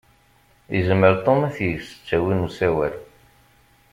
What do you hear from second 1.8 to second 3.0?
s ttawil n usawal.